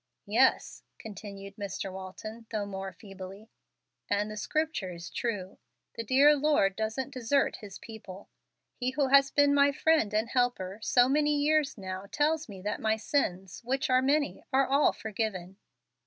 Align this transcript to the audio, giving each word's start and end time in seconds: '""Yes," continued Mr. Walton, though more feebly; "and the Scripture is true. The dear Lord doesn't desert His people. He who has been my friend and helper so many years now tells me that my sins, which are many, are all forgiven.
'""Yes," 0.25 0.81
continued 0.97 1.57
Mr. 1.57 1.93
Walton, 1.93 2.47
though 2.49 2.65
more 2.65 2.91
feebly; 2.91 3.51
"and 4.09 4.31
the 4.31 4.35
Scripture 4.35 4.89
is 4.91 5.11
true. 5.11 5.59
The 5.93 6.03
dear 6.03 6.35
Lord 6.35 6.75
doesn't 6.75 7.13
desert 7.13 7.57
His 7.57 7.77
people. 7.77 8.27
He 8.73 8.89
who 8.89 9.09
has 9.09 9.29
been 9.29 9.53
my 9.53 9.71
friend 9.71 10.11
and 10.11 10.29
helper 10.29 10.79
so 10.81 11.07
many 11.07 11.37
years 11.37 11.77
now 11.77 12.07
tells 12.11 12.49
me 12.49 12.63
that 12.63 12.81
my 12.81 12.95
sins, 12.95 13.61
which 13.63 13.91
are 13.91 14.01
many, 14.01 14.43
are 14.51 14.65
all 14.67 14.91
forgiven. 14.91 15.57